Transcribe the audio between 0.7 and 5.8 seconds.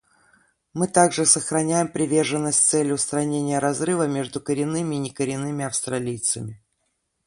Мы также сохраняем приверженность цели устранения разрыва между коренными и некоренными